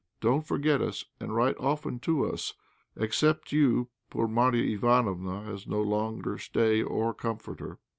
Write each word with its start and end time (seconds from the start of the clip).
Don't 0.19 0.47
forget 0.47 0.81
us, 0.81 1.05
and 1.19 1.35
write 1.35 1.55
often 1.59 1.99
to 1.99 2.25
us. 2.25 2.55
Except 2.95 3.51
you, 3.51 3.89
poor 4.09 4.27
Marya 4.27 4.75
Ivánofna 4.75 5.45
has 5.45 5.67
no 5.67 5.79
longer 5.79 6.39
stay 6.39 6.81
or 6.81 7.13
comforter." 7.13 7.77